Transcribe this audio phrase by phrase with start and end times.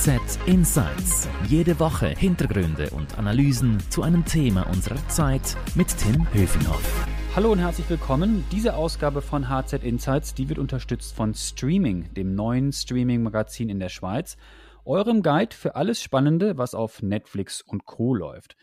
[0.00, 1.28] HZ Insights.
[1.48, 7.06] Jede Woche Hintergründe und Analysen zu einem Thema unserer Zeit mit Tim Höfinghoff.
[7.36, 8.44] Hallo und herzlich willkommen.
[8.50, 13.88] Diese Ausgabe von HZ Insights, die wird unterstützt von Streaming, dem neuen Streaming-Magazin in der
[13.88, 14.36] Schweiz,
[14.84, 18.14] eurem Guide für alles Spannende, was auf Netflix und Co.
[18.14, 18.56] läuft.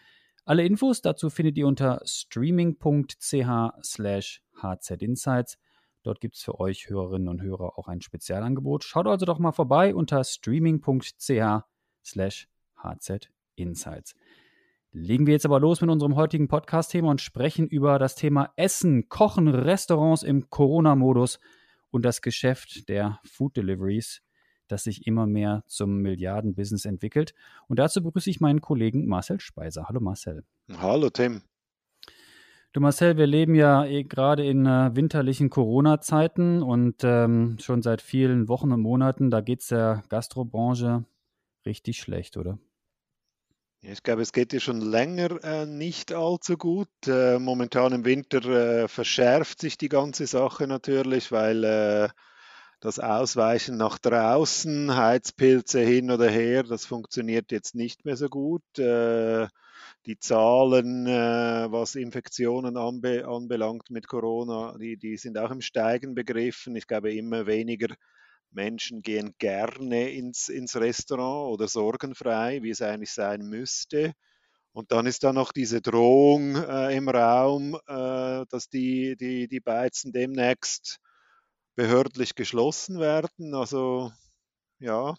[0.45, 3.47] Alle Infos dazu findet ihr unter streaming.ch
[3.83, 5.57] slash hzinsights.
[6.07, 8.85] Dort gibt es für euch Hörerinnen und Hörer auch ein Spezialangebot.
[8.85, 11.65] Schaut also doch mal vorbei unter streaming.ch
[12.01, 12.47] slash
[12.81, 14.15] hzinsights.
[14.93, 19.09] Legen wir jetzt aber los mit unserem heutigen Podcast-Thema und sprechen über das Thema Essen,
[19.09, 21.41] Kochen, Restaurants im Corona-Modus
[21.91, 24.21] und das Geschäft der Food Deliveries,
[24.69, 27.33] das sich immer mehr zum Milliarden-Business entwickelt.
[27.67, 29.89] Und dazu begrüße ich meinen Kollegen Marcel Speiser.
[29.89, 30.45] Hallo Marcel.
[30.71, 31.41] Hallo Tim.
[32.73, 38.01] Du Marcel, wir leben ja eh gerade in äh, winterlichen Corona-Zeiten und ähm, schon seit
[38.01, 41.05] vielen Wochen und Monaten, da geht es der Gastrobranche
[41.65, 42.59] richtig schlecht, oder?
[43.81, 46.89] Ich glaube, es geht ja schon länger äh, nicht allzu gut.
[47.07, 52.09] Äh, momentan im Winter äh, verschärft sich die ganze Sache natürlich, weil äh,
[52.79, 58.63] das Ausweichen nach draußen, Heizpilze hin oder her, das funktioniert jetzt nicht mehr so gut.
[60.07, 66.15] Die Zahlen, äh, was Infektionen anbe anbelangt mit Corona, die, die sind auch im Steigen
[66.15, 66.77] begriffen.
[66.77, 67.93] Ich glaube, immer weniger
[68.51, 74.13] Menschen gehen gerne ins, ins Restaurant oder sorgenfrei, wie es eigentlich sein müsste.
[74.71, 79.59] Und dann ist da noch diese Drohung äh, im Raum, äh, dass die, die, die
[79.59, 80.99] Beizen demnächst
[81.75, 83.53] behördlich geschlossen werden.
[83.53, 84.13] Also
[84.79, 85.15] ja,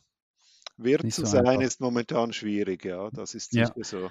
[0.78, 1.62] Wirt zu so sein einfach.
[1.62, 3.84] ist momentan schwierig, ja, das ist sicher ja.
[3.84, 4.11] so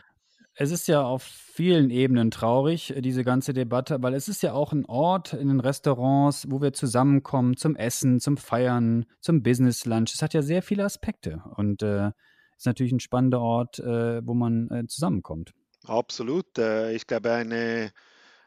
[0.59, 4.53] es ist ja auf vielen Ebenen traurig, äh, diese ganze Debatte, weil es ist ja
[4.53, 9.85] auch ein Ort in den Restaurants, wo wir zusammenkommen zum Essen, zum Feiern, zum Business
[9.85, 10.13] Lunch.
[10.13, 12.11] Es hat ja sehr viele Aspekte und äh,
[12.57, 15.53] ist natürlich ein spannender Ort, äh, wo man äh, zusammenkommt.
[15.85, 16.57] Absolut.
[16.57, 17.91] Äh, ich glaube, eine,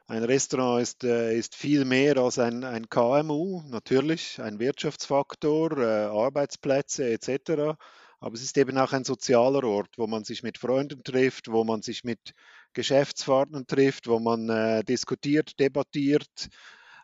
[0.08, 7.08] ein Restaurant ist, äh, ist viel mehr als ein, ein KMU, natürlich ein Wirtschaftsfaktor, Arbeitsplätze
[7.08, 7.78] etc.
[8.20, 11.64] Aber es ist eben auch ein sozialer Ort, wo man sich mit Freunden trifft, wo
[11.64, 12.34] man sich mit
[12.74, 16.48] Geschäftspartnern trifft, wo man äh, diskutiert, debattiert,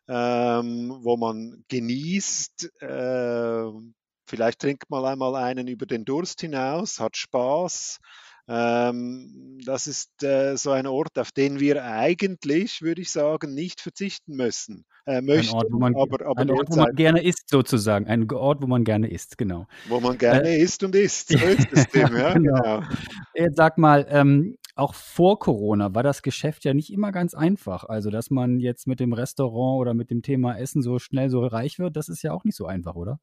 [0.08, 2.82] ähm, wo man genießt.
[2.82, 3.70] Äh,
[4.26, 7.98] vielleicht trinkt man einmal einen über den Durst hinaus, hat Spaß.
[8.48, 13.80] Ähm, das ist äh, so ein Ort, auf den wir eigentlich, würde ich sagen, nicht
[13.80, 14.84] verzichten müssen.
[15.04, 18.06] Äh, möchten, ein Ort, wo man, aber, aber ein Ort, wo man gerne isst, sozusagen.
[18.06, 19.66] Ein Ort, wo man gerne isst, genau.
[19.88, 21.28] Wo man gerne äh, isst und isst.
[21.28, 22.62] So ist das Thema, ja, genau.
[22.62, 22.82] genau.
[23.34, 27.84] Jetzt sag mal, ähm, auch vor Corona war das Geschäft ja nicht immer ganz einfach.
[27.84, 31.44] Also, dass man jetzt mit dem Restaurant oder mit dem Thema Essen so schnell so
[31.44, 33.18] reich wird, das ist ja auch nicht so einfach, oder?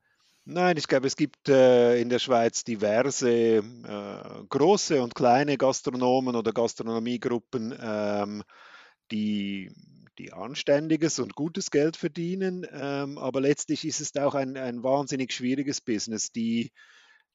[0.45, 6.35] Nein, ich glaube, es gibt äh, in der Schweiz diverse äh, große und kleine Gastronomen
[6.35, 8.43] oder Gastronomiegruppen, ähm,
[9.11, 9.71] die,
[10.19, 12.67] die anständiges und gutes Geld verdienen.
[12.71, 16.31] Ähm, aber letztlich ist es auch ein, ein wahnsinnig schwieriges Business.
[16.31, 16.71] Die,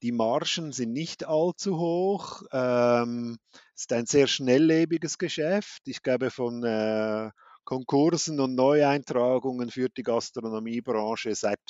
[0.03, 2.43] die Margen sind nicht allzu hoch.
[2.53, 3.39] Ähm,
[3.75, 5.83] es ist ein sehr schnelllebiges Geschäft.
[5.87, 7.31] Ich glaube, von äh,
[7.65, 11.61] Konkursen und Neueintragungen führt die Gastronomiebranche seit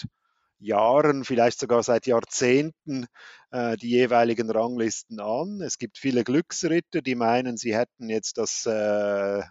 [0.60, 3.06] Jahren, vielleicht sogar seit Jahrzehnten
[3.50, 5.60] äh, die jeweiligen Ranglisten an.
[5.60, 9.42] Es gibt viele Glücksritter, die meinen, sie hätten jetzt das, äh,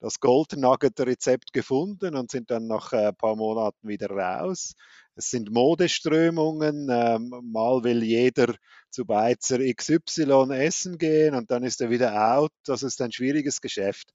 [0.00, 4.74] das Gold Nugget Rezept gefunden und sind dann nach ein äh, paar Monaten wieder raus.
[5.14, 6.88] Es sind Modeströmungen.
[6.90, 8.54] Ähm, mal will jeder
[8.90, 12.52] zu Beizer XY essen gehen und dann ist er wieder out.
[12.64, 14.12] Das ist ein schwieriges Geschäft.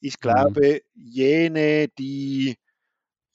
[0.00, 0.20] Ich mhm.
[0.20, 2.56] glaube, jene, die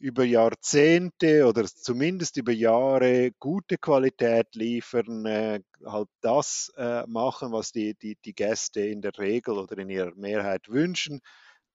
[0.02, 7.72] über Jahrzehnte oder zumindest über Jahre gute Qualität liefern, äh, halt das äh, machen, was
[7.72, 11.22] die, die, die Gäste in der Regel oder in ihrer Mehrheit wünschen.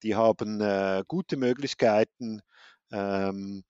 [0.02, 2.40] Die haben äh, gute Möglichkeiten,
[2.90, 3.62] ähm,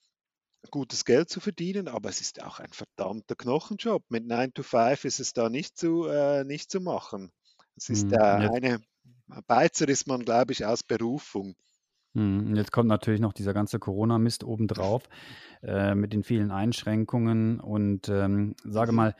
[0.71, 4.05] gutes Geld zu verdienen, aber es ist auch ein verdammter Knochenjob.
[4.09, 7.31] Mit 9 to 5 ist es da nicht zu, äh, nicht zu machen.
[7.77, 8.81] Es ist äh, eine,
[9.47, 11.55] Beizer ist man, glaube ich, aus Berufung.
[12.17, 15.03] Mhm, jetzt kommt natürlich noch dieser ganze Corona-Mist obendrauf
[15.63, 19.15] äh, mit den vielen Einschränkungen und ähm, sage mal,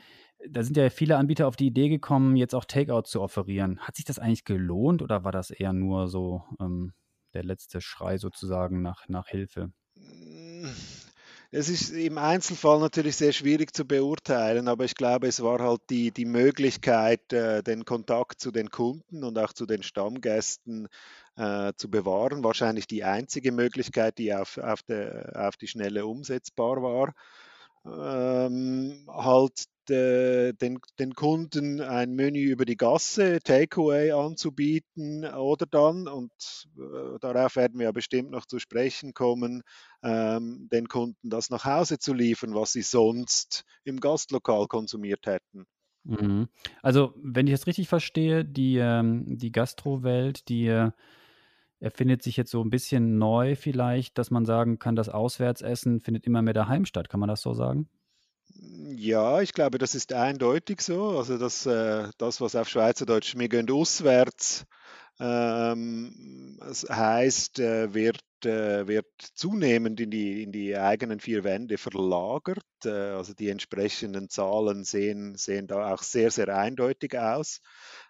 [0.49, 3.79] da sind ja viele Anbieter auf die Idee gekommen, jetzt auch Takeout zu offerieren.
[3.81, 6.93] Hat sich das eigentlich gelohnt oder war das eher nur so ähm,
[7.35, 9.71] der letzte Schrei sozusagen nach, nach Hilfe?
[11.49, 15.81] Es ist im Einzelfall natürlich sehr schwierig zu beurteilen, aber ich glaube, es war halt
[15.89, 20.89] die, die Möglichkeit, äh, den Kontakt zu den Kunden und auch zu den Stammgästen
[21.37, 22.43] äh, zu bewahren.
[22.43, 27.13] Wahrscheinlich die einzige Möglichkeit, die auf, auf, der, auf die Schnelle umsetzbar war.
[27.85, 36.07] Ähm, halt äh, den, den Kunden ein Menü über die Gasse, Takeaway anzubieten oder dann,
[36.07, 36.31] und
[36.77, 39.63] äh, darauf werden wir ja bestimmt noch zu sprechen kommen,
[40.03, 45.65] ähm, den Kunden das nach Hause zu liefern, was sie sonst im Gastlokal konsumiert hätten.
[46.03, 46.47] Mhm.
[46.81, 50.91] Also, wenn ich es richtig verstehe, die, ähm, die Gastrowelt, die äh,
[51.79, 56.25] erfindet sich jetzt so ein bisschen neu vielleicht, dass man sagen kann, das Auswärtsessen findet
[56.25, 57.09] immer mehr daheim statt.
[57.09, 57.89] Kann man das so sagen?
[58.55, 61.17] Ja, ich glaube, das ist eindeutig so.
[61.17, 64.65] Also das, äh, das was auf Schweizerdeutsch «Wir gehen auswärts»
[65.21, 71.77] ähm, das heißt, äh, wird, äh, wird zunehmend in die, in die eigenen vier Wände
[71.77, 72.63] verlagert.
[72.85, 77.61] Also die entsprechenden Zahlen sehen, sehen da auch sehr, sehr eindeutig aus.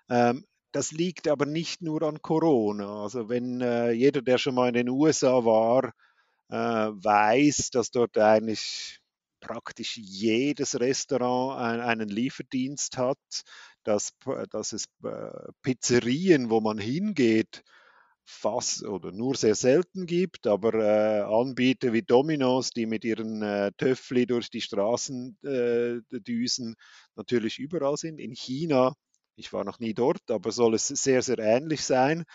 [0.10, 3.04] Ähm, das liegt aber nicht nur an Corona.
[3.04, 3.62] Also wenn
[3.96, 5.94] jeder, der schon mal in den USA war,
[6.50, 9.00] weiß, dass dort eigentlich
[9.40, 13.18] praktisch jedes Restaurant ein, einen Lieferdienst hat,
[13.84, 14.12] dass,
[14.52, 17.64] dass es äh, Pizzerien, wo man hingeht,
[18.30, 23.72] fast oder nur sehr selten gibt, aber äh, Anbieter wie Domino's, die mit ihren äh,
[23.78, 26.76] Töffli durch die Straßen äh, düsen,
[27.16, 28.20] natürlich überall sind.
[28.20, 28.94] In China,
[29.38, 32.26] ich war noch nie dort, aber soll es sehr, sehr ähnlich sein.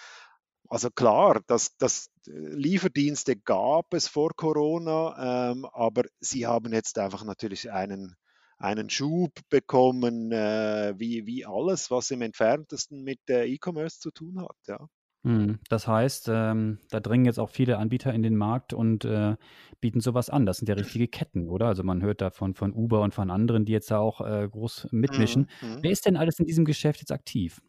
[0.73, 6.99] Also klar, das, das äh, Lieferdienste gab es vor Corona, ähm, aber sie haben jetzt
[6.99, 8.17] einfach natürlich einen,
[8.57, 14.41] einen Schub bekommen, äh, wie, wie alles, was im entferntesten mit äh, E-Commerce zu tun
[14.41, 14.57] hat.
[14.67, 14.79] Ja.
[15.25, 15.59] Mhm.
[15.69, 19.37] Das heißt, ähm, da dringen jetzt auch viele Anbieter in den Markt und äh,
[19.83, 20.47] bieten sowas an.
[20.47, 21.67] Das sind ja richtige Ketten, oder?
[21.67, 24.89] Also man hört davon von Uber und von anderen, die jetzt da auch äh, groß
[24.91, 25.51] mitmischen.
[25.61, 25.69] Mhm.
[25.69, 25.79] mhm.
[25.83, 27.61] Wer ist denn alles in diesem Geschäft jetzt aktiv?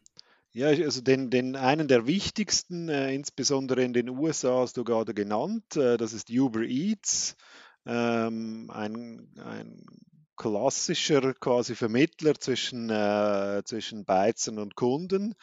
[0.55, 5.13] Ja, also den, den einen der wichtigsten, äh, insbesondere in den USA, hast du gerade
[5.15, 5.75] genannt.
[5.75, 7.35] Äh, das ist Uber Eats,
[7.87, 9.83] ähm, ein, ein
[10.37, 15.33] klassischer quasi Vermittler zwischen, äh, zwischen Beizern und Kunden.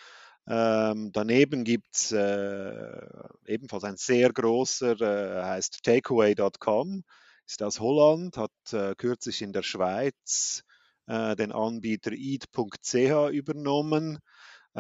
[0.48, 3.00] Ähm, daneben gibt es äh,
[3.46, 7.04] ebenfalls ein sehr großer, äh, heißt takeaway.com,
[7.46, 10.62] ist aus Holland, hat äh, kürzlich in der Schweiz
[11.06, 14.18] äh, den Anbieter eat.ch übernommen.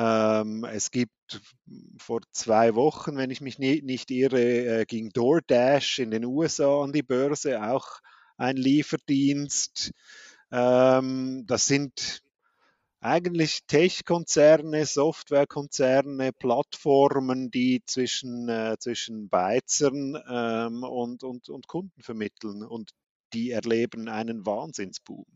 [0.00, 1.42] Ähm, es gibt
[1.98, 4.40] vor zwei Wochen, wenn ich mich nie, nicht irre,
[4.80, 8.00] äh, ging DoorDash in den USA an die Börse, auch
[8.38, 9.92] ein Lieferdienst.
[10.50, 12.22] Ähm, das sind
[13.00, 22.62] eigentlich Tech-Konzerne, Softwarekonzerne, Plattformen, die zwischen, äh, zwischen Beizern ähm, und, und, und Kunden vermitteln
[22.62, 22.92] und
[23.34, 25.26] die erleben einen Wahnsinnsboom.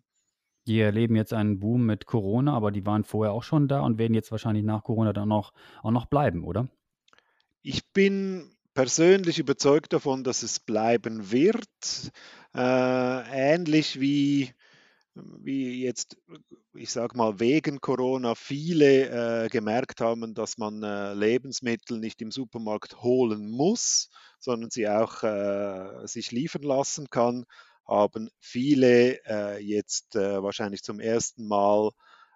[0.67, 3.99] Die erleben jetzt einen Boom mit Corona, aber die waren vorher auch schon da und
[3.99, 5.53] werden jetzt wahrscheinlich nach Corona dann auch,
[5.83, 6.69] auch noch bleiben, oder?
[7.63, 12.13] Ich bin persönlich überzeugt davon, dass es bleiben wird.
[12.55, 14.53] Äh, ähnlich wie,
[15.15, 16.17] wie jetzt,
[16.75, 22.31] ich sage mal, wegen Corona viele äh, gemerkt haben, dass man äh, Lebensmittel nicht im
[22.31, 24.09] Supermarkt holen muss,
[24.39, 27.45] sondern sie auch äh, sich liefern lassen kann
[27.87, 31.91] haben viele äh, jetzt äh, wahrscheinlich zum ersten Mal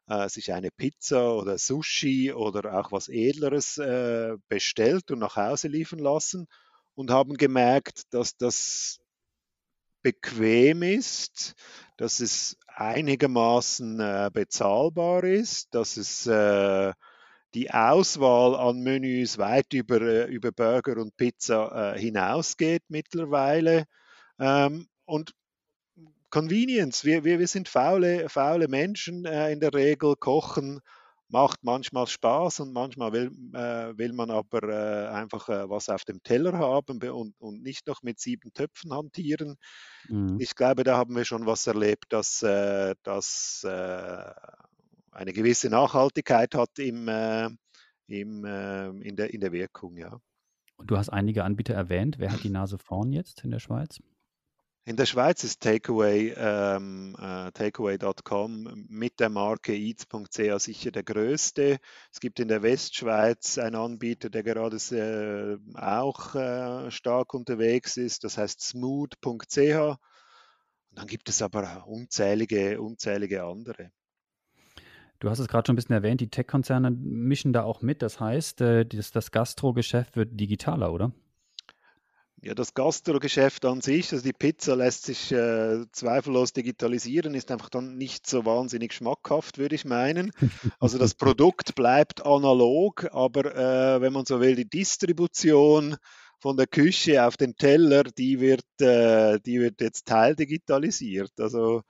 [0.09, 5.69] äh, sich eine Pizza oder Sushi oder auch was Edleres äh, bestellt und nach Hause
[5.69, 6.47] liefern lassen
[6.95, 9.01] und haben gemerkt, dass das
[10.03, 11.55] bequem ist,
[11.97, 16.93] dass es einigermaßen äh, bezahlbar ist, dass es äh,
[17.55, 23.85] die Auswahl an Menüs weit über, über Burger und Pizza hinausgeht mittlerweile.
[24.39, 25.33] Ähm, und
[26.31, 30.81] Convenience, wir, wir, wir sind faule, faule Menschen äh, in der Regel, kochen
[31.31, 36.05] macht manchmal Spaß und manchmal will, äh, will man aber äh, einfach äh, was auf
[36.05, 39.57] dem Teller haben und, und nicht noch mit sieben Töpfen hantieren.
[40.09, 40.39] Mhm.
[40.41, 44.33] Ich glaube, da haben wir schon was erlebt, dass äh, das äh,
[45.11, 47.09] eine gewisse Nachhaltigkeit hat im,
[48.07, 50.21] im, in, der, in der Wirkung, ja.
[50.77, 52.21] Und du hast einige Anbieter erwähnt.
[52.21, 53.99] Wer hat die Nase vorn jetzt in der Schweiz?
[54.89, 61.77] In der Schweiz ist Takeaway, ähm, äh, takeaway.com mit der Marke eats.ch sicher der größte.
[62.11, 68.25] Es gibt in der Westschweiz einen Anbieter, der gerade äh, auch äh, stark unterwegs ist,
[68.25, 69.59] das heißt smooth.ch.
[69.59, 69.99] Und
[70.93, 73.91] dann gibt es aber unzählige, unzählige andere.
[75.19, 78.01] Du hast es gerade schon ein bisschen erwähnt, die Tech-Konzerne mischen da auch mit.
[78.01, 81.13] Das heißt, äh, das, das Gastro-Geschäft wird digitaler, oder?
[82.41, 87.69] Ja, das Gastro-Geschäft an sich, also die Pizza lässt sich äh, zweifellos digitalisieren, ist einfach
[87.69, 90.31] dann nicht so wahnsinnig schmackhaft, würde ich meinen.
[90.81, 95.97] Also das Produkt bleibt analog, aber äh, wenn man so will, die Distribution
[96.41, 101.33] von der Küche auf den Teller, die wird, äh, die wird jetzt teildigitalisiert.
[101.41, 101.83] Also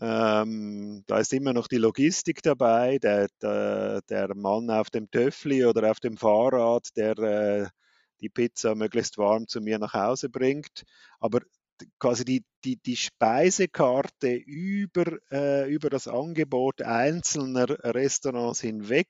[0.00, 5.64] Ähm, da ist immer noch die Logistik dabei, der, der, der Mann auf dem Töffli
[5.64, 7.66] oder auf dem Fahrrad, der äh,
[8.24, 10.84] die Pizza möglichst warm zu mir nach Hause bringt.
[11.20, 11.40] Aber
[11.98, 19.08] quasi die, die, die Speisekarte über, äh, über das Angebot einzelner Restaurants hinweg,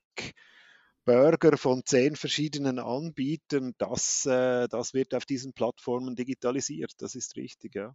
[1.05, 6.93] Burger von zehn verschiedenen Anbietern, das, äh, das wird auf diesen Plattformen digitalisiert.
[6.99, 7.95] Das ist richtig, ja.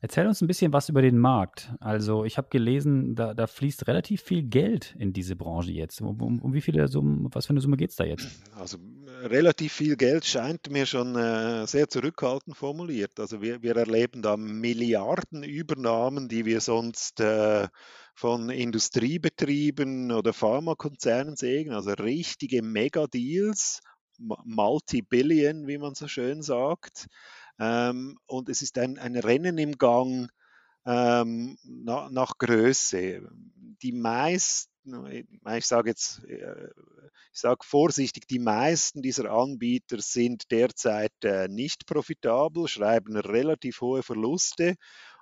[0.00, 1.72] Erzähl uns ein bisschen was über den Markt.
[1.80, 6.00] Also ich habe gelesen, da, da, fließt relativ viel Geld in diese Branche jetzt.
[6.00, 8.28] Um, um, um wie viele Summen, was für eine Summe geht es da jetzt?
[8.54, 8.78] Also
[9.22, 13.18] relativ viel Geld scheint mir schon äh, sehr zurückhaltend formuliert.
[13.18, 17.68] Also wir, wir, erleben da Milliardenübernahmen, die wir sonst äh,
[18.14, 21.72] von Industriebetrieben oder Pharmakonzernen sehen.
[21.72, 23.80] Also richtige Megadeals,
[24.18, 27.06] Multi-Billion, wie man so schön sagt.
[27.58, 30.28] Ähm, und es ist ein, ein Rennen im Gang
[30.84, 33.28] ähm, nach, nach, Größe.
[33.82, 35.06] Die meisten,
[35.56, 36.68] ich sage jetzt, äh,
[37.32, 44.02] ich sage vorsichtig, die meisten dieser Anbieter sind derzeit äh, nicht profitabel, schreiben relativ hohe
[44.02, 44.76] Verluste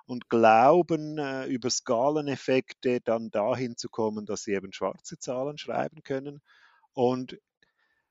[0.05, 6.03] und glauben, äh, über Skaleneffekte dann dahin zu kommen, dass sie eben schwarze Zahlen schreiben
[6.03, 6.41] können.
[6.93, 7.37] Und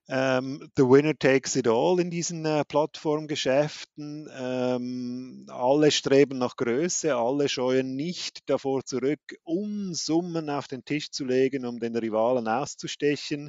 [0.09, 4.29] ähm, the winner takes it all in diesen äh, Plattformgeschäften.
[4.37, 11.25] Ähm, alle streben nach Größe, alle scheuen nicht davor zurück, Unsummen auf den Tisch zu
[11.25, 13.49] legen, um den Rivalen auszustechen.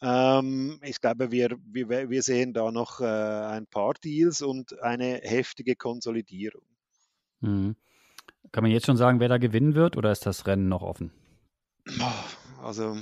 [0.00, 5.20] Ähm, ich glaube, wir, wir, wir sehen da noch äh, ein paar Deals und eine
[5.22, 6.64] heftige Konsolidierung.
[7.40, 7.76] Mhm.
[8.52, 11.10] Kann man jetzt schon sagen, wer da gewinnen wird oder ist das Rennen noch offen?
[12.62, 12.96] Also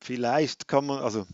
[0.00, 1.26] vielleicht kann man, also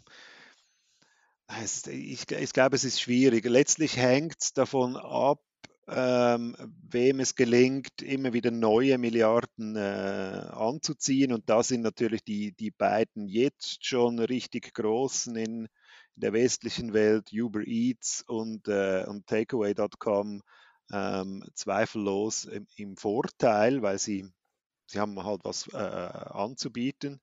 [1.88, 3.44] ich, ich glaube, es ist schwierig.
[3.44, 5.40] Letztlich hängt es davon ab,
[5.86, 6.56] ähm,
[6.90, 11.32] wem es gelingt, immer wieder neue Milliarden äh, anzuziehen.
[11.32, 15.68] Und da sind natürlich die, die beiden jetzt schon richtig großen in,
[16.16, 20.42] der westlichen Welt, Uber Eats und, äh, und Takeaway.com,
[20.92, 24.30] ähm, zweifellos im, im, Vorteil, weil sie,
[24.86, 27.20] sie haben halt was äh, anzubieten.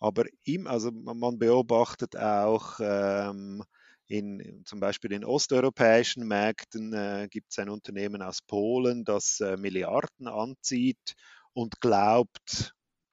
[0.00, 3.62] Aber im, also man beobachtet auch ähm,
[4.06, 9.56] in, zum Beispiel in osteuropäischen Märkten äh, gibt es ein Unternehmen aus Polen, das äh,
[9.56, 11.14] Milliarden anzieht
[11.52, 12.72] und glaubt,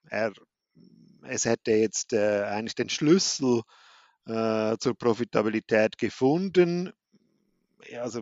[0.10, 0.32] er,
[1.24, 3.62] es hätte jetzt äh, eigentlich den Schlüssel
[4.26, 6.94] äh, zur Profitabilität gefunden.
[8.00, 8.22] Also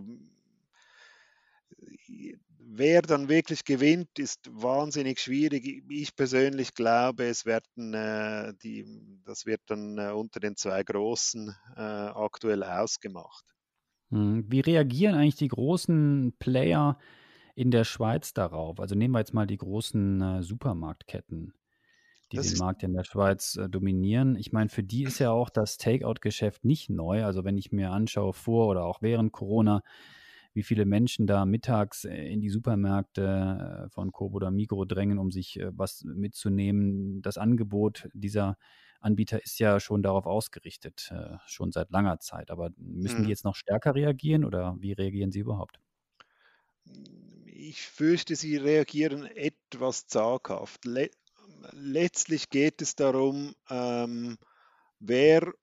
[2.65, 5.83] wer dann wirklich gewinnt, ist wahnsinnig schwierig.
[5.89, 8.85] Ich persönlich glaube, es werden äh, die,
[9.25, 13.45] das wird dann äh, unter den zwei Großen äh, aktuell ausgemacht.
[14.11, 16.97] Hm, wie reagieren eigentlich die großen Player
[17.55, 18.79] in der Schweiz darauf?
[18.79, 21.53] Also nehmen wir jetzt mal die großen äh, Supermarktketten,
[22.31, 24.35] die das den Markt in der Schweiz äh, dominieren.
[24.35, 27.25] Ich meine, für die ist ja auch das Takeout-Geschäft nicht neu.
[27.25, 29.81] Also wenn ich mir anschaue, vor oder auch während Corona,
[30.53, 35.17] wie viele Menschen da mittags äh, in die Supermärkte äh, von Coop oder Migro drängen,
[35.17, 37.21] um sich äh, was mitzunehmen.
[37.21, 38.57] Das Angebot dieser
[38.99, 41.11] Anbieter ist ja schon darauf ausgerichtet,
[41.45, 42.49] schon seit langer Zeit.
[42.49, 43.29] Aber müssen die mhm.
[43.29, 45.81] jetzt noch stärker reagieren oder wie reagieren sie überhaupt?
[47.45, 50.85] Ich fürchte, sie reagieren etwas zaghaft.
[50.85, 51.09] Le
[51.73, 54.37] letztlich geht es darum, ähm,
[54.99, 55.53] wer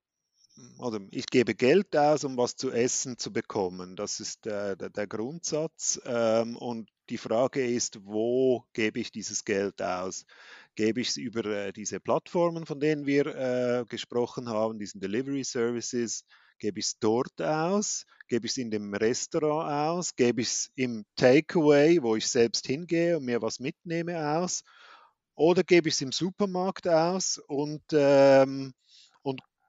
[0.78, 3.96] oder ich gebe Geld aus, um was zu essen zu bekommen.
[3.96, 6.00] Das ist der, der, der Grundsatz.
[6.04, 10.24] Ähm, und die Frage ist, wo gebe ich dieses Geld aus?
[10.74, 15.44] Gebe ich es über äh, diese Plattformen, von denen wir äh, gesprochen haben, diesen Delivery
[15.44, 16.24] Services?
[16.58, 18.06] Gebe ich es dort aus?
[18.28, 20.14] Gebe ich es in dem Restaurant aus?
[20.14, 24.62] Gebe ich es im Takeaway, wo ich selbst hingehe und mir was mitnehme, aus?
[25.34, 28.74] Oder gebe ich es im Supermarkt aus und ähm,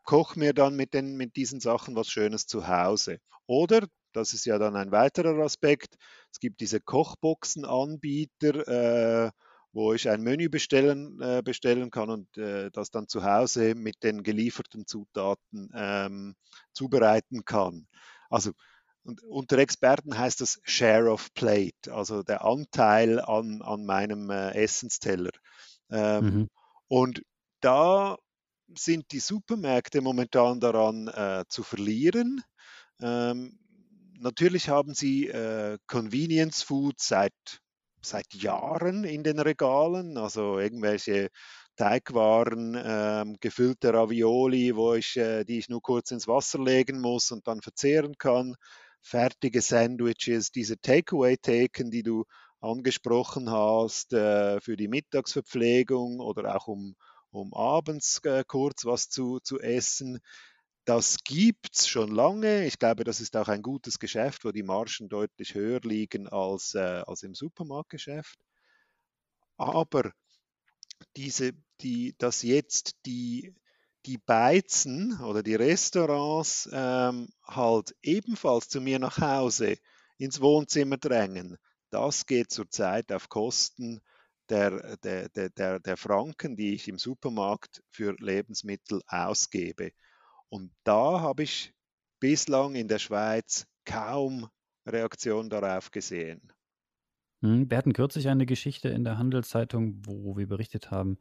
[0.04, 3.20] koche mir dann mit, den, mit diesen Sachen was Schönes zu Hause.
[3.48, 5.96] Oder, das ist ja dann ein weiterer Aspekt,
[6.32, 8.68] es gibt diese Kochboxen-Anbieter,
[9.28, 9.32] äh,
[9.74, 14.04] wo ich ein Menü bestellen, äh, bestellen kann und äh, das dann zu Hause mit
[14.04, 16.36] den gelieferten Zutaten ähm,
[16.74, 17.88] zubereiten kann.
[18.30, 18.52] Also
[19.04, 24.52] und unter Experten heißt das Share of Plate, also der Anteil an, an meinem äh,
[24.52, 25.32] Essensteller.
[25.90, 26.48] Ähm, mhm.
[26.88, 27.24] Und
[27.62, 28.18] da
[28.78, 32.42] sind die Supermärkte momentan daran äh, zu verlieren.
[33.02, 33.60] Ähm,
[34.20, 37.34] natürlich haben sie äh, Convenience Food seit,
[38.02, 41.30] seit Jahren in den Regalen, also irgendwelche
[41.76, 47.32] Teigwaren, ähm, gefüllte Ravioli, wo ich, äh, die ich nur kurz ins Wasser legen muss
[47.32, 48.56] und dann verzehren kann,
[49.02, 52.26] fertige Sandwiches, diese Takeaway-Theken, die du
[52.60, 56.96] angesprochen hast, äh, für die Mittagsverpflegung oder auch um,
[57.32, 60.20] um abends äh, kurz was zu, zu essen.
[60.86, 62.66] Das gibt es schon lange.
[62.66, 66.76] Ich glaube, das ist auch ein gutes Geschäft, wo die Margen deutlich höher liegen als,
[66.76, 68.40] äh, als im Supermarktgeschäft.
[69.58, 70.12] Aber
[71.16, 73.54] diese, die, dass jetzt die,
[74.06, 79.78] die Beizen oder die Restaurants ähm, halt ebenfalls zu mir nach Hause
[80.18, 81.58] ins Wohnzimmer drängen,
[81.92, 84.02] das geht zurzeit auf Kosten
[84.52, 89.92] der, der, der, der Franken, die ich im Supermarkt für Lebensmittel ausgebe.
[90.50, 91.74] Und da habe ich
[92.20, 94.48] bislang in der Schweiz kaum
[94.86, 96.52] Reaktion darauf gesehen.
[97.42, 101.18] Hm, wir hatten kürzlich eine Geschichte in der Handelszeitung, wo wir berichtet haben,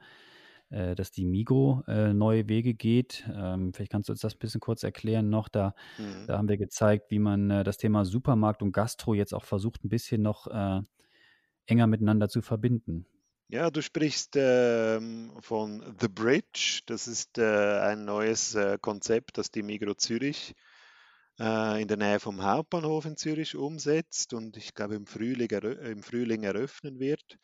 [0.70, 3.28] äh, dass die Migro äh, neue Wege geht.
[3.32, 5.48] Ähm, vielleicht kannst du uns das ein bisschen kurz erklären noch.
[5.48, 6.26] Da, mhm.
[6.26, 9.84] da haben wir gezeigt, wie man äh, das Thema Supermarkt und Gastro jetzt auch versucht,
[9.84, 10.48] ein bisschen noch
[11.66, 13.06] enger miteinander zu verbinden.
[13.52, 16.82] Ja, du sprichst ähm, von The Bridge.
[16.86, 20.54] Das ist äh, ein neues äh, Konzept, das die Migro Zürich
[21.40, 26.02] äh, in der Nähe vom Hauptbahnhof in Zürich umsetzt und ich glaube im Frühling, im
[26.04, 27.38] Frühling eröffnen wird.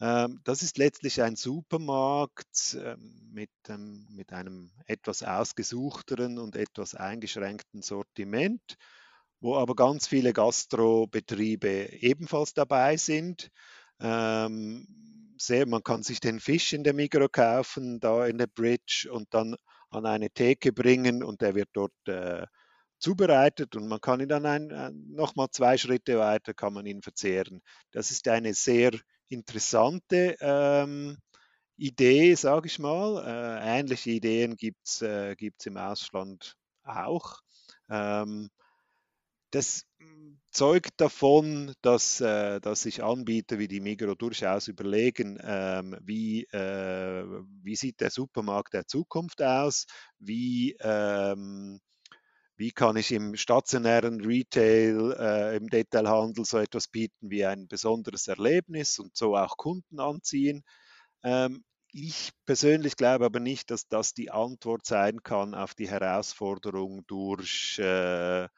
[0.00, 3.50] Ähm, das ist letztlich ein Supermarkt ähm, mit,
[4.10, 8.76] mit einem etwas ausgesuchteren und etwas eingeschränkten Sortiment,
[9.40, 13.50] wo aber ganz viele Gastrobetriebe ebenfalls dabei sind.
[15.36, 19.32] Sehr, man kann sich den Fisch in der Mikro kaufen, da in der Bridge und
[19.34, 19.56] dann
[19.90, 22.46] an eine Theke bringen und der wird dort äh,
[22.98, 27.02] zubereitet und man kann ihn dann ein, äh, nochmal zwei Schritte weiter kann man ihn
[27.02, 27.62] verzehren.
[27.92, 28.92] Das ist eine sehr
[29.28, 31.18] interessante ähm,
[31.76, 33.24] Idee, sage ich mal.
[33.26, 37.40] Äh, ähnliche Ideen gibt es äh, im Ausland auch.
[37.90, 38.50] Ähm,
[39.54, 39.84] das
[40.50, 47.24] zeugt davon, dass, äh, dass sich Anbieter wie die Migro durchaus überlegen, ähm, wie, äh,
[47.62, 49.86] wie sieht der Supermarkt der Zukunft aus,
[50.18, 51.80] wie ähm,
[52.56, 58.28] wie kann ich im stationären Retail, äh, im Detailhandel so etwas bieten wie ein besonderes
[58.28, 60.62] Erlebnis und so auch Kunden anziehen.
[61.24, 67.04] Ähm, ich persönlich glaube aber nicht, dass das die Antwort sein kann auf die Herausforderung
[67.08, 68.48] durch äh,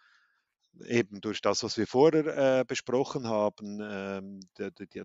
[0.87, 4.41] eben durch das, was wir vorher äh, besprochen haben, ähm,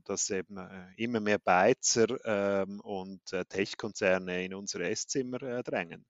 [0.05, 6.05] dass eben äh, immer mehr Beizer ähm, und äh, Tech-Konzerne in unsere Esszimmer äh, drängen.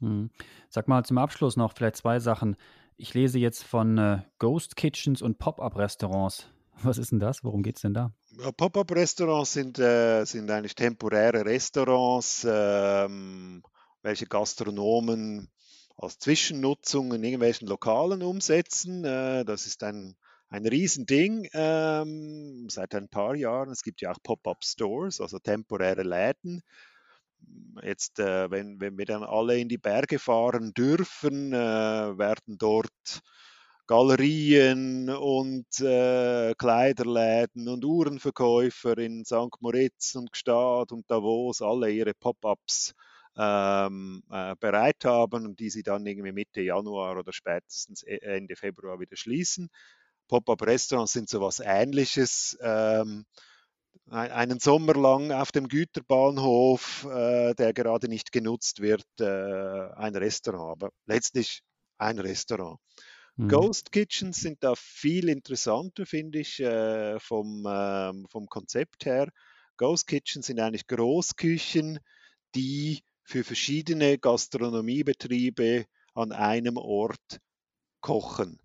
[0.00, 0.30] Hm.
[0.68, 2.56] Sag mal zum Abschluss noch vielleicht zwei Sachen.
[2.96, 6.48] Ich lese jetzt von äh, Ghost Kitchens und Pop-up-Restaurants.
[6.82, 7.44] Was ist denn das?
[7.44, 8.12] Worum geht es denn da?
[8.56, 13.62] Pop-up-Restaurants sind, äh, sind eigentlich temporäre Restaurants, ähm,
[14.02, 15.50] welche Gastronomen
[15.96, 19.04] als Zwischennutzung in irgendwelchen Lokalen umsetzen.
[19.04, 20.16] Äh, das ist ein,
[20.48, 23.70] ein Riesending ähm, seit ein paar Jahren.
[23.70, 26.62] Es gibt ja auch Pop-up-Stores, also temporäre Läden
[27.82, 33.20] jetzt, äh, wenn, wenn wir dann alle in die Berge fahren dürfen, äh, werden dort
[33.86, 39.60] Galerien und äh, Kleiderläden und Uhrenverkäufer in St.
[39.60, 42.94] Moritz und Gstaad und Davos alle ihre Pop-ups
[43.36, 48.56] ähm, äh, bereit haben und die sie dann irgendwie Mitte Januar oder spätestens e-, Ende
[48.56, 49.68] Februar wieder schließen.
[50.28, 52.56] Pop-up-Restaurants sind sowas Ähnliches.
[52.60, 53.24] Ähm,
[54.08, 59.24] einen Sommer lang auf dem Güterbahnhof, äh, der gerade nicht genutzt wird, äh,
[59.94, 61.62] ein Restaurant, aber letztlich
[61.98, 62.78] ein Restaurant.
[63.36, 63.48] Mhm.
[63.48, 69.28] Ghost Kitchens sind da viel interessanter, finde ich, äh, vom, ähm, vom Konzept her.
[69.76, 71.98] Ghost Kitchens sind eigentlich Großküchen,
[72.54, 77.40] die für verschiedene Gastronomiebetriebe an einem Ort
[78.02, 78.60] kochen.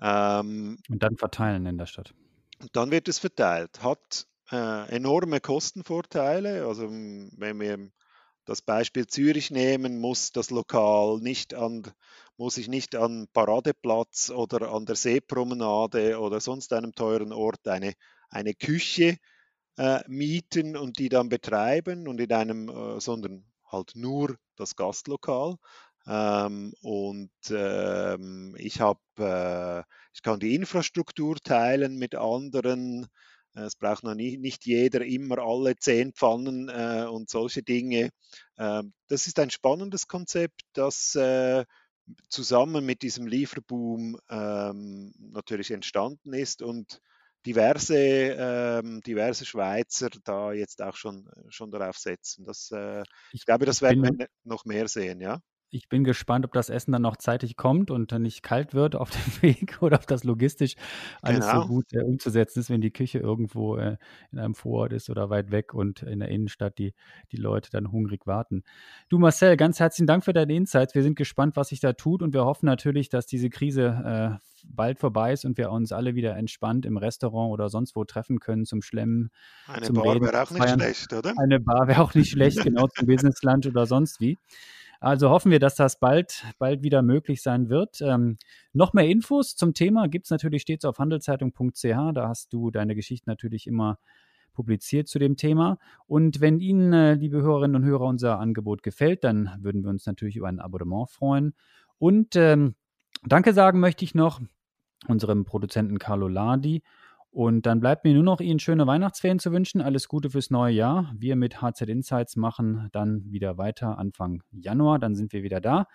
[0.00, 2.12] Ähm, und dann verteilen in der Stadt.
[2.58, 3.80] Und dann wird es verteilt.
[3.80, 6.66] Hat äh, enorme Kostenvorteile.
[6.66, 7.90] Also wenn wir
[8.44, 11.84] das Beispiel Zürich nehmen, muss das Lokal nicht an,
[12.36, 17.92] muss ich nicht an Paradeplatz oder an der Seepromenade oder sonst einem teuren Ort eine,
[18.30, 19.16] eine Küche
[19.76, 25.56] äh, mieten und die dann betreiben und in einem, äh, sondern halt nur das Gastlokal.
[26.06, 29.82] Ähm, und ähm, ich habe, äh,
[30.14, 33.08] ich kann die Infrastruktur teilen mit anderen
[33.54, 38.10] äh, es braucht noch nie, nicht jeder immer alle zehn Pfannen äh, und solche Dinge.
[38.56, 41.64] Äh, das ist ein spannendes Konzept, das äh,
[42.28, 47.00] zusammen mit diesem Lieferboom ähm, natürlich entstanden ist und
[47.46, 52.44] diverse, ähm, diverse Schweizer da jetzt auch schon, schon darauf setzen.
[52.44, 53.06] Das, äh, ich,
[53.40, 55.40] ich, glaube, das werden wir noch mehr sehen, ja.
[55.70, 58.96] Ich bin gespannt, ob das Essen dann noch zeitig kommt und dann nicht kalt wird
[58.96, 60.74] auf dem Weg oder ob das logistisch
[61.20, 61.62] alles genau.
[61.62, 63.96] so gut äh, umzusetzen ist, wenn die Küche irgendwo äh,
[64.32, 66.94] in einem Vorort ist oder weit weg und in der Innenstadt die,
[67.32, 68.62] die Leute dann hungrig warten.
[69.08, 70.94] Du Marcel, ganz herzlichen Dank für deine Insights.
[70.94, 74.48] Wir sind gespannt, was sich da tut und wir hoffen natürlich, dass diese Krise äh,
[74.64, 78.40] bald vorbei ist und wir uns alle wieder entspannt im Restaurant oder sonst wo treffen
[78.40, 79.30] können zum Schlemmen.
[79.66, 80.80] Eine zum Bar wäre auch nicht feiern.
[80.80, 81.34] schlecht, oder?
[81.38, 84.38] Eine Bar wäre auch nicht schlecht, genau zum Business-Lunch oder sonst wie.
[85.00, 88.00] Also hoffen wir, dass das bald, bald wieder möglich sein wird.
[88.00, 88.38] Ähm,
[88.72, 92.12] noch mehr Infos zum Thema gibt es natürlich stets auf handelszeitung.ch.
[92.14, 93.98] Da hast du deine Geschichte natürlich immer
[94.52, 95.78] publiziert zu dem Thema.
[96.06, 100.04] Und wenn Ihnen, äh, liebe Hörerinnen und Hörer, unser Angebot gefällt, dann würden wir uns
[100.04, 101.54] natürlich über ein Abonnement freuen.
[101.98, 102.74] Und ähm,
[103.24, 104.40] Danke sagen möchte ich noch
[105.06, 106.82] unserem Produzenten Carlo Ladi
[107.30, 109.80] und dann bleibt mir nur noch Ihnen schöne Weihnachtsferien zu wünschen.
[109.80, 111.12] Alles Gute fürs neue Jahr.
[111.16, 114.98] Wir mit HZ Insights machen dann wieder weiter Anfang Januar.
[114.98, 115.86] Dann sind wir wieder da.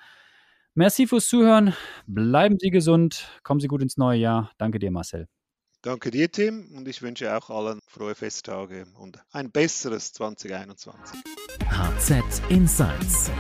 [0.75, 1.73] Merci fürs Zuhören.
[2.07, 3.27] Bleiben Sie gesund.
[3.43, 4.51] Kommen Sie gut ins neue Jahr.
[4.57, 5.27] Danke dir, Marcel.
[5.81, 6.71] Danke dir, Tim.
[6.75, 11.19] Und ich wünsche auch allen frohe Festtage und ein besseres 2021.
[11.69, 13.31] HZ Insights